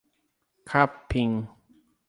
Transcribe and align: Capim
Capim 0.65 1.31